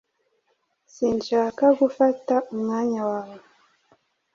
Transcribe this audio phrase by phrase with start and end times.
[0.93, 3.39] Sinshaka gufata umwanya wawe.